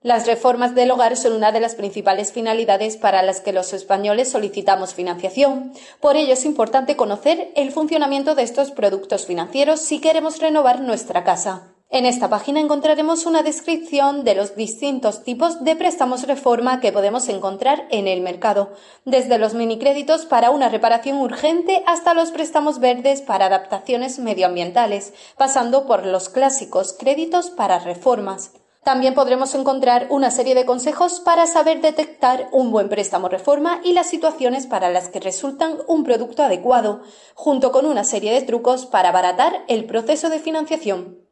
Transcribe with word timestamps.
Las 0.00 0.28
reformas 0.28 0.76
del 0.76 0.92
hogar 0.92 1.16
son 1.16 1.32
una 1.32 1.50
de 1.50 1.58
las 1.58 1.74
principales 1.74 2.30
finalidades 2.30 2.96
para 2.96 3.20
las 3.22 3.40
que 3.40 3.52
los 3.52 3.72
españoles 3.72 4.30
solicitamos 4.30 4.94
financiación. 4.94 5.72
Por 6.00 6.16
ello 6.16 6.34
es 6.34 6.44
importante 6.44 6.94
conocer 6.94 7.50
el 7.56 7.72
funcionamiento 7.72 8.36
de 8.36 8.44
estos 8.44 8.70
productos 8.70 9.26
financieros 9.26 9.80
si 9.80 10.00
queremos 10.00 10.38
renovar 10.38 10.82
nuestra 10.82 11.24
casa. 11.24 11.74
En 11.90 12.06
esta 12.06 12.28
página 12.28 12.60
encontraremos 12.60 13.26
una 13.26 13.42
descripción 13.42 14.22
de 14.22 14.36
los 14.36 14.54
distintos 14.54 15.24
tipos 15.24 15.64
de 15.64 15.74
préstamos 15.74 16.28
reforma 16.28 16.78
que 16.78 16.92
podemos 16.92 17.28
encontrar 17.28 17.88
en 17.90 18.06
el 18.06 18.20
mercado, 18.20 18.70
desde 19.04 19.38
los 19.38 19.54
minicréditos 19.54 20.26
para 20.26 20.50
una 20.50 20.68
reparación 20.68 21.16
urgente 21.16 21.82
hasta 21.86 22.14
los 22.14 22.30
préstamos 22.30 22.78
verdes 22.78 23.22
para 23.22 23.46
adaptaciones 23.46 24.20
medioambientales, 24.20 25.12
pasando 25.36 25.88
por 25.88 26.06
los 26.06 26.28
clásicos 26.28 26.92
créditos 26.92 27.50
para 27.50 27.80
reformas. 27.80 28.52
También 28.84 29.14
podremos 29.14 29.54
encontrar 29.54 30.06
una 30.08 30.30
serie 30.30 30.54
de 30.54 30.64
consejos 30.64 31.20
para 31.20 31.46
saber 31.46 31.80
detectar 31.80 32.48
un 32.52 32.70
buen 32.70 32.88
préstamo 32.88 33.28
reforma 33.28 33.80
y 33.84 33.92
las 33.92 34.08
situaciones 34.08 34.66
para 34.66 34.90
las 34.90 35.08
que 35.08 35.20
resultan 35.20 35.78
un 35.86 36.04
producto 36.04 36.42
adecuado, 36.42 37.02
junto 37.34 37.70
con 37.70 37.84
una 37.86 38.04
serie 38.04 38.32
de 38.32 38.42
trucos 38.42 38.86
para 38.86 39.10
abaratar 39.10 39.64
el 39.68 39.84
proceso 39.84 40.30
de 40.30 40.38
financiación. 40.38 41.27